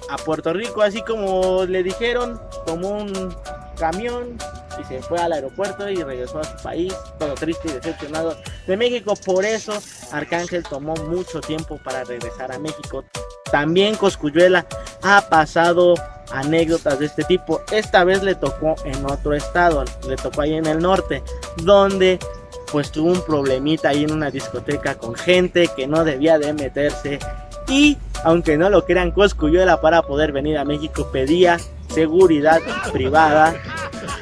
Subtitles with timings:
[0.08, 3.34] a Puerto Rico, así como le dijeron, como un
[3.76, 4.38] camión
[4.80, 8.36] y se fue al aeropuerto y regresó a su país, todo triste y decepcionado
[8.66, 9.14] de México.
[9.24, 9.72] Por eso
[10.12, 13.04] Arcángel tomó mucho tiempo para regresar a México.
[13.50, 14.66] También Coscuyuela
[15.02, 15.94] ha pasado
[16.32, 17.60] anécdotas de este tipo.
[17.70, 21.22] Esta vez le tocó en otro estado, le tocó ahí en el norte,
[21.58, 22.18] donde
[22.72, 27.18] pues tuvo un problemita ahí en una discoteca con gente que no debía de meterse.
[27.68, 31.58] Y aunque no lo crean, Coscuyuela para poder venir a México pedía
[31.88, 32.60] seguridad
[32.92, 33.54] privada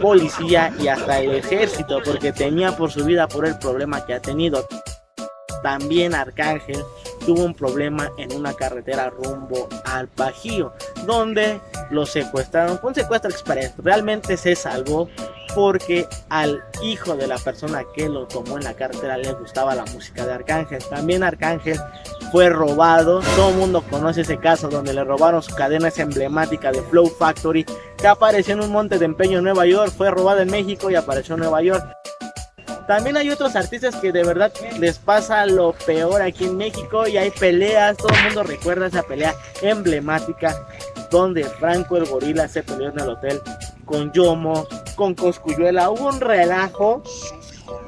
[0.01, 4.21] policía y hasta el ejército porque temía por su vida por el problema que ha
[4.21, 4.67] tenido.
[5.63, 6.83] También Arcángel
[7.25, 10.73] tuvo un problema en una carretera rumbo al Bajío,
[11.07, 13.73] donde lo secuestraron con secuestro express.
[13.79, 15.09] Realmente se salvó
[15.55, 19.85] porque al hijo de la persona que lo tomó en la carretera le gustaba la
[19.87, 20.83] música de Arcángel.
[20.85, 21.79] También Arcángel
[22.31, 23.21] fue robado.
[23.37, 27.07] Todo el mundo conoce ese caso donde le robaron su cadena esa emblemática de Flow
[27.07, 27.65] Factory
[27.97, 29.93] que apareció en un monte de empeño en Nueva York.
[29.97, 31.85] Fue robada en México y apareció en Nueva York.
[32.87, 37.17] También hay otros artistas que de verdad les pasa lo peor aquí en México y
[37.17, 37.97] hay peleas.
[37.97, 40.55] Todo el mundo recuerda esa pelea emblemática
[41.11, 43.41] donde Franco el gorila se peleó en el hotel
[43.85, 45.91] con Yomo, con Coscuyuela.
[45.91, 47.03] Hubo un relajo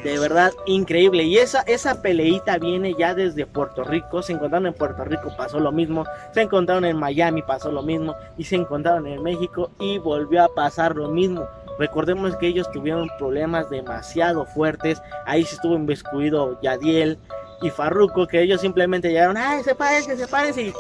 [0.02, 1.24] de verdad increíble.
[1.24, 4.22] Y esa, esa peleita viene ya desde Puerto Rico.
[4.22, 6.04] Se encontraron en Puerto Rico, pasó lo mismo.
[6.32, 8.14] Se encontraron en Miami, pasó lo mismo.
[8.36, 11.46] Y se encontraron en México y volvió a pasar lo mismo.
[11.78, 15.02] Recordemos que ellos tuvieron problemas demasiado fuertes.
[15.26, 17.18] Ahí se estuvo inmiscuido Yadiel
[17.62, 20.74] y Farruko, que ellos simplemente llegaron, ay, se parece, se parece, y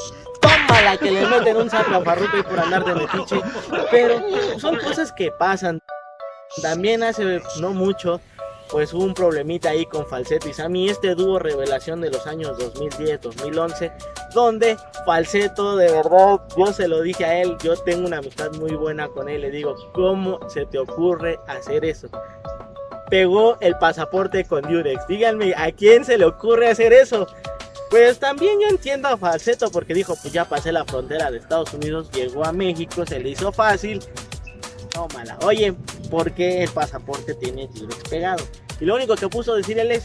[0.84, 3.40] la que le meten un saco a Farruko y por andar de metiche.
[3.90, 4.20] Pero
[4.58, 5.80] son cosas que pasan.
[6.62, 8.20] También hace no mucho,
[8.70, 12.56] pues hubo un problemita ahí con Falseto y Sammy, este dúo revelación de los años
[12.58, 13.92] 2010-2011,
[14.34, 18.72] donde Falseto, de verdad, yo se lo dije a él, yo tengo una amistad muy
[18.72, 22.08] buena con él, le digo, ¿cómo se te ocurre hacer eso?
[23.10, 27.26] Pegó el pasaporte con Durex, díganme, ¿a quién se le ocurre hacer eso?
[27.90, 31.72] Pues también yo entiendo a Falseto porque dijo, pues ya pasé la frontera de Estados
[31.74, 34.00] Unidos, llegó a México, se le hizo fácil.
[34.90, 35.38] Tómala.
[35.44, 35.74] Oye,
[36.10, 38.44] ¿por qué el pasaporte tiene Durex pegado?
[38.80, 40.04] Y lo único que puso decir él es,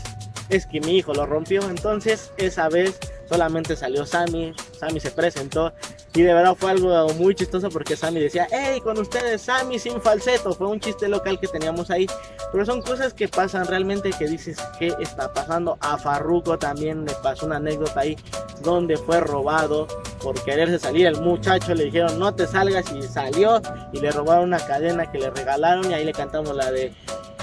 [0.50, 1.62] es que mi hijo lo rompió.
[1.70, 5.72] Entonces esa vez solamente salió Sammy, Sammy se presentó
[6.16, 10.02] y de verdad fue algo muy chistoso porque Sammy decía, hey, con ustedes Sammy sin
[10.02, 12.08] falseto, fue un chiste local que teníamos ahí,
[12.52, 15.78] pero son cosas que pasan realmente que dices, ¿qué está pasando?
[15.82, 18.18] A Farruko también le pasó una anécdota ahí
[18.64, 19.88] donde fue robado
[20.22, 23.62] por quererse salir, el muchacho le dijeron, no te salgas y salió
[23.94, 26.94] y le robaron una cadena que le regalaron y ahí le cantamos la de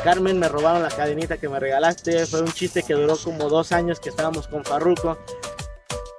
[0.05, 2.27] Carmen, me robaron la cadenita que me regalaste.
[2.27, 5.19] Fue un chiste que duró como dos años que estábamos con Farruko.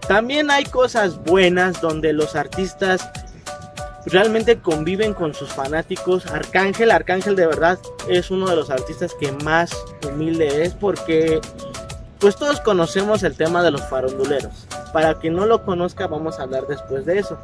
[0.08, 3.10] También hay cosas buenas donde los artistas
[4.06, 6.26] realmente conviven con sus fanáticos.
[6.28, 7.80] Arcángel, Arcángel de verdad
[8.10, 9.72] es uno de los artistas que más
[10.08, 11.40] humilde es porque
[12.20, 14.67] pues todos conocemos el tema de los faronduleros.
[14.98, 17.38] Para quien no lo conozca vamos a hablar después de eso.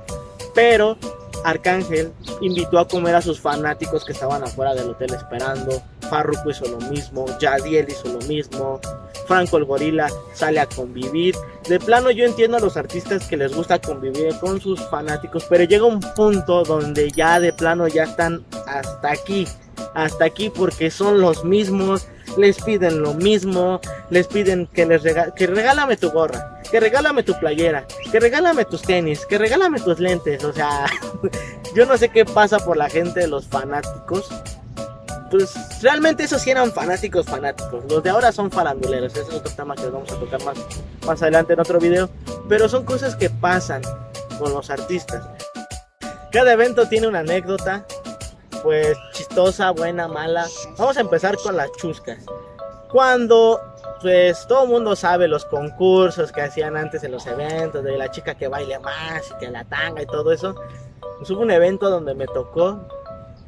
[0.56, 0.98] Pero
[1.46, 2.12] Arcángel
[2.42, 5.80] invitó a comer a sus fanáticos que estaban afuera del hotel esperando.
[6.10, 8.82] Farruko hizo lo mismo, Jadiel hizo lo mismo,
[9.28, 11.36] Franco el gorila sale a convivir.
[11.70, 15.64] De plano yo entiendo a los artistas que les gusta convivir con sus fanáticos, pero
[15.64, 19.48] llega un punto donde ya de plano ya están hasta aquí,
[19.94, 23.80] hasta aquí porque son los mismos, les piden lo mismo,
[24.10, 25.04] les piden que les
[25.36, 30.00] que regálame tu gorra, que regálame tu playera, que regálame tus tenis, que regálame tus
[30.00, 30.88] lentes, o sea,
[31.76, 34.30] Yo no sé qué pasa por la gente, los fanáticos.
[35.32, 37.84] Pues realmente esos sí eran fanáticos, fanáticos.
[37.90, 39.14] Los de ahora son faranduleros.
[39.14, 40.58] Ese es otro tema que vamos a tocar más,
[41.06, 42.10] más adelante en otro video.
[42.48, 43.82] Pero son cosas que pasan
[44.38, 45.28] con los artistas.
[46.32, 47.86] Cada evento tiene una anécdota,
[48.62, 50.48] pues chistosa, buena, mala.
[50.78, 52.20] Vamos a empezar con las chuscas.
[52.92, 53.60] Cuando
[54.04, 58.12] pues todo el mundo sabe los concursos que hacían antes en los eventos, de la
[58.12, 60.54] chica que baile más y que la tanga y todo eso.
[61.18, 62.86] Pues hubo un evento donde me tocó,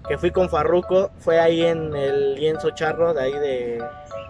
[0.07, 3.83] que fui con Farruco, fue ahí en el lienzo charro, de ahí de,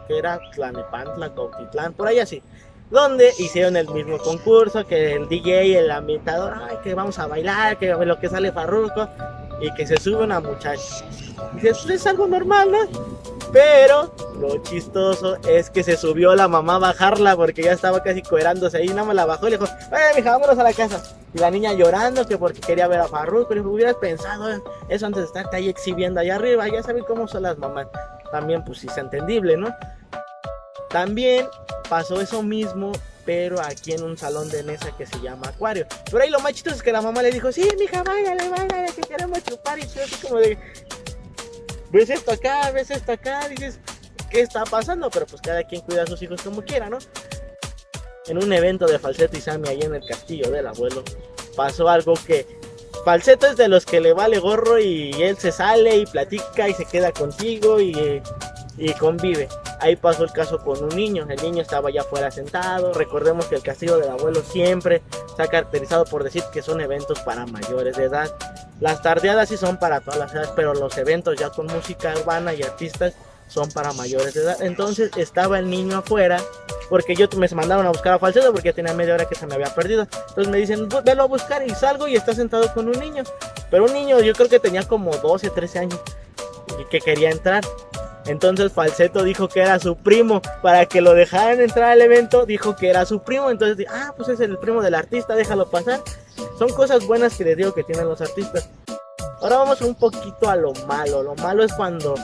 [0.08, 2.42] que era Tlanepantla, Cautitlán, por ahí así.
[2.90, 7.78] Donde hicieron el mismo concurso, que el DJ, el ambientador, ay, que vamos a bailar,
[7.78, 9.08] que lo que sale Farruco,
[9.62, 11.06] y que se sube una muchacha.
[11.56, 13.35] Y pues es algo normal, ¿no?
[13.56, 18.22] Pero lo chistoso es que se subió la mamá a bajarla porque ya estaba casi
[18.22, 18.90] coerándose ahí.
[18.90, 21.02] Nada más la bajó y le dijo, ¡eh, mija, vámonos a la casa!
[21.34, 23.56] Y la niña llorando que porque quería ver a Farruko.
[23.56, 24.50] Le hubieras pensado
[24.90, 26.68] eso antes de estarte ahí exhibiendo allá arriba.
[26.68, 27.88] Ya saben cómo son las mamás.
[28.30, 29.74] También, pues es entendible, ¿no?
[30.90, 31.48] También
[31.88, 32.92] pasó eso mismo
[33.26, 35.88] pero aquí en un salón de mesa que se llama Acuario.
[36.12, 38.92] Pero ahí lo más chistoso es que la mamá le dijo, sí, mija, váyale, váyale,
[38.94, 39.80] que queremos chupar.
[39.80, 40.60] Y yo así como de,
[41.92, 43.80] ves esto acá, ves esto acá, dices,
[44.30, 45.10] ¿qué está pasando?
[45.10, 46.98] Pero pues cada quien cuida a sus hijos como quiera, ¿no?
[48.28, 51.04] En un evento de Falseto y Sammy ahí en el castillo del abuelo,
[51.56, 52.46] pasó algo que
[53.04, 56.74] Falseto es de los que le vale gorro y él se sale y platica y
[56.74, 58.22] se queda contigo y,
[58.78, 59.48] y convive.
[59.80, 62.94] Ahí pasó el caso con un niño, el niño estaba allá afuera sentado.
[62.94, 65.02] Recordemos que el castillo del abuelo siempre
[65.36, 68.32] se ha caracterizado por decir que son eventos para mayores de edad.
[68.80, 72.54] Las tardeadas sí son para todas las edades, pero los eventos ya con música urbana
[72.54, 73.14] y artistas
[73.48, 74.62] son para mayores de edad.
[74.62, 76.42] Entonces estaba el niño afuera,
[76.90, 79.46] porque yo me mandaron a buscar a Falseto porque ya tenía media hora que se
[79.48, 80.08] me había perdido.
[80.30, 83.24] Entonces me dicen, velo a buscar y salgo y está sentado con un niño.
[83.70, 86.00] Pero un niño yo creo que tenía como 12, 13 años
[86.80, 87.64] y que quería entrar.
[88.26, 90.42] Entonces Falseto dijo que era su primo.
[90.62, 93.50] Para que lo dejaran entrar al evento, dijo que era su primo.
[93.50, 96.02] Entonces, ah, pues es el primo del artista, déjalo pasar.
[96.58, 98.70] Son cosas buenas que les digo que tienen los artistas.
[99.42, 101.22] Ahora vamos un poquito a lo malo.
[101.22, 102.16] Lo malo es cuando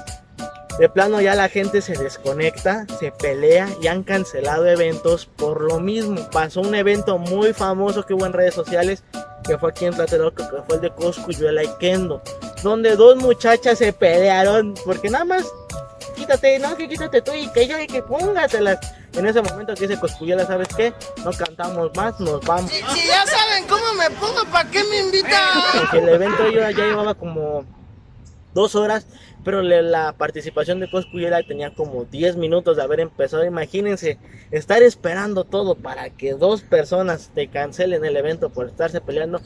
[0.80, 5.80] de plano ya la gente se desconecta, se pelea y han cancelado eventos por lo
[5.80, 6.28] mismo.
[6.32, 9.04] Pasó un evento muy famoso que hubo en redes sociales,
[9.44, 12.22] que fue aquí en Tlatelolco, que fue el de Coscuyuela y Kendo,
[12.64, 15.46] donde dos muchachas se pelearon porque nada más
[16.22, 18.80] quítate, no, que quítate tú y que yo y que póngatelas.
[19.14, 20.94] En ese momento que dice Coscuyela, ¿sabes qué?
[21.24, 22.72] No cantamos más, nos vamos.
[22.72, 25.32] Si, ya saben cómo me pongo, ¿para qué me invitan?
[25.94, 27.66] el evento yo ya llevaba como
[28.54, 29.08] dos horas,
[29.44, 33.44] pero la participación de Coscuyela tenía como 10 minutos de haber empezado.
[33.44, 34.20] Imagínense,
[34.52, 39.42] estar esperando todo para que dos personas te cancelen el evento por estarse peleando.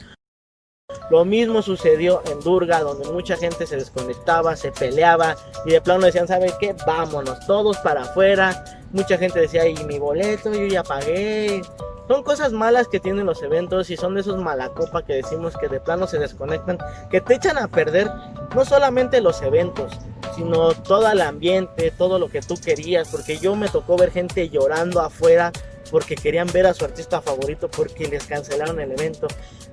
[1.10, 6.06] Lo mismo sucedió en Durga, donde mucha gente se desconectaba, se peleaba y de plano
[6.06, 6.74] decían, ¿saben qué?
[6.86, 8.64] Vámonos todos para afuera.
[8.92, 11.62] Mucha gente decía, y mi boleto, yo ya pagué.
[12.08, 15.68] Son cosas malas que tienen los eventos y son de esos malacopa que decimos que
[15.68, 16.78] de plano se desconectan,
[17.10, 18.08] que te echan a perder
[18.54, 19.92] no solamente los eventos,
[20.36, 24.48] sino todo el ambiente, todo lo que tú querías, porque yo me tocó ver gente
[24.48, 25.50] llorando afuera
[25.90, 29.26] porque querían ver a su artista favorito porque les cancelaron el evento.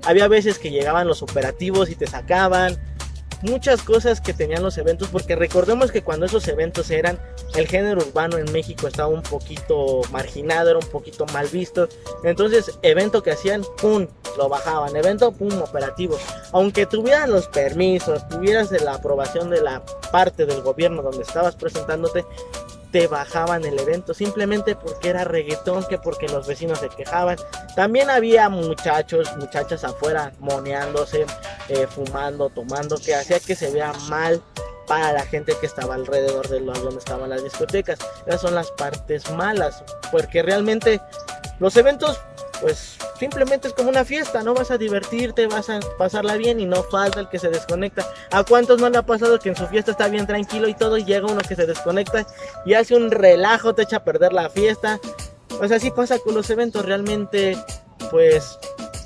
[0.04, 2.78] Había veces que llegaban los operativos y te sacaban.
[3.42, 7.20] Muchas cosas que tenían los eventos, porque recordemos que cuando esos eventos eran,
[7.56, 11.90] el género urbano en México estaba un poquito marginado, era un poquito mal visto.
[12.24, 14.96] Entonces, evento que hacían, pum, lo bajaban.
[14.96, 16.18] Evento, pum, operativo.
[16.54, 22.24] Aunque tuvieran los permisos, tuvieras la aprobación de la parte del gobierno donde estabas presentándote,
[22.94, 27.38] te bajaban el evento simplemente porque era reggaetón, que porque los vecinos se quejaban.
[27.76, 31.26] También había muchachos, muchachas afuera moneándose,
[31.70, 34.44] eh, fumando, tomando, que hacía que se vea mal
[34.86, 37.98] para la gente que estaba alrededor de donde estaban las discotecas.
[38.28, 41.02] Esas son las partes malas, porque realmente
[41.64, 42.20] los eventos
[42.60, 46.66] pues simplemente es como una fiesta, no vas a divertirte, vas a pasarla bien y
[46.66, 48.06] no falta el que se desconecta.
[48.32, 50.98] ¿A cuántos no le ha pasado que en su fiesta está bien tranquilo y todo
[50.98, 52.26] y llega uno que se desconecta
[52.66, 55.00] y hace un relajo, te echa a perder la fiesta?
[55.58, 57.58] Pues así pasa con los eventos, realmente
[58.12, 58.58] pues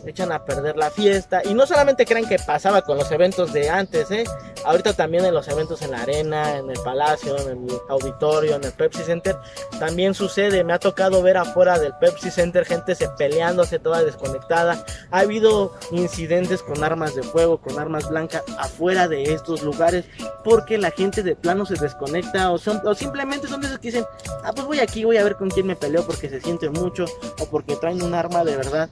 [0.05, 1.41] echan a perder la fiesta.
[1.45, 4.23] Y no solamente crean que pasaba con los eventos de antes, ¿eh?
[4.67, 8.63] Ahorita también en los eventos en la arena, en el palacio, en el auditorio, en
[8.65, 9.37] el Pepsi Center,
[9.79, 10.65] también sucede.
[10.65, 14.83] Me ha tocado ver afuera del Pepsi Center gente se peleándose toda desconectada.
[15.09, 20.03] Ha habido incidentes con armas de fuego, con armas blancas afuera de estos lugares
[20.43, 23.87] porque la gente de plano se desconecta o, son, o simplemente son de esos que
[23.87, 24.05] dicen,
[24.43, 27.05] ah, pues voy aquí, voy a ver con quién me peleo porque se siente mucho
[27.39, 28.89] o porque traen un arma de verdad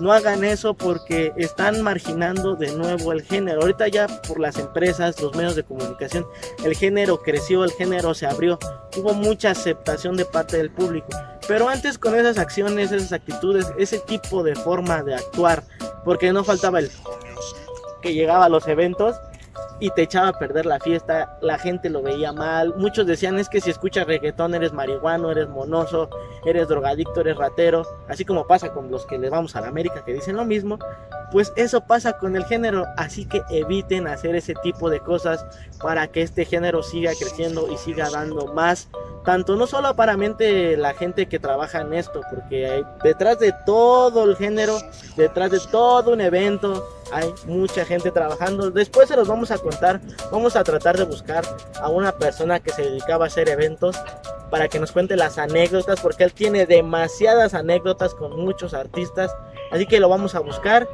[0.00, 3.62] no hagan eso porque están marginando de nuevo el género.
[3.62, 6.26] Ahorita ya por las empresas, los medios de comunicación,
[6.64, 8.58] el género creció, el género se abrió,
[8.96, 11.08] hubo mucha aceptación de parte del público.
[11.46, 15.62] Pero antes con esas acciones, esas actitudes, ese tipo de forma de actuar,
[16.04, 16.90] porque no faltaba el
[18.02, 19.16] que llegaba a los eventos
[19.80, 23.48] y te echaba a perder la fiesta, la gente lo veía mal, muchos decían es
[23.48, 26.10] que si escuchas reggaetón eres marihuano, eres monoso,
[26.44, 30.04] eres drogadicto, eres ratero, así como pasa con los que le vamos a la América
[30.04, 30.78] que dicen lo mismo,
[31.32, 35.44] pues eso pasa con el género, así que eviten hacer ese tipo de cosas
[35.80, 38.88] para que este género siga creciendo y siga dando más
[39.28, 44.36] tanto no solo para la gente que trabaja en esto, porque detrás de todo el
[44.36, 44.78] género,
[45.16, 48.70] detrás de todo un evento, hay mucha gente trabajando.
[48.70, 50.00] Después se los vamos a contar,
[50.32, 51.44] vamos a tratar de buscar
[51.78, 53.96] a una persona que se dedicaba a hacer eventos
[54.50, 59.36] para que nos cuente las anécdotas, porque él tiene demasiadas anécdotas con muchos artistas,
[59.70, 60.88] así que lo vamos a buscar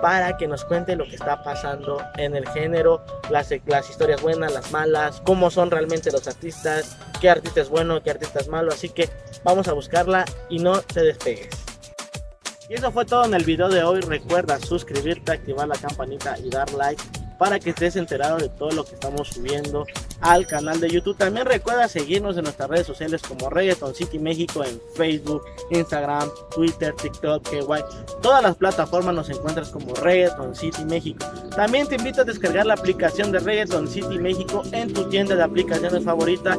[0.00, 4.52] para que nos cuente lo que está pasando en el género, las, las historias buenas,
[4.52, 8.72] las malas, cómo son realmente los artistas, qué artista es bueno, qué artista es malo.
[8.72, 9.08] Así que
[9.44, 11.50] vamos a buscarla y no te despegues.
[12.68, 14.00] Y eso fue todo en el video de hoy.
[14.00, 17.02] Recuerda suscribirte, activar la campanita y dar like
[17.40, 19.86] para que estés enterado de todo lo que estamos subiendo
[20.20, 21.16] al canal de YouTube.
[21.16, 26.94] También recuerda seguirnos en nuestras redes sociales como Reggaeton City México en Facebook, Instagram, Twitter,
[26.94, 27.82] TikTok, KY.
[28.20, 31.24] Todas las plataformas nos encuentras como Reggaeton City México.
[31.56, 35.42] También te invito a descargar la aplicación de Reggaeton City México en tu tienda de
[35.42, 36.58] aplicaciones favorita.